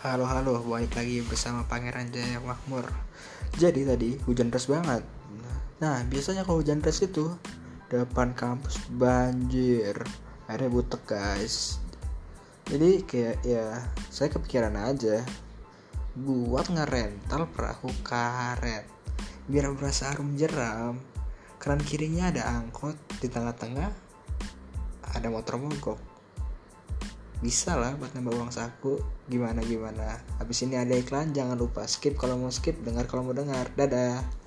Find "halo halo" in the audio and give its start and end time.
0.00-0.64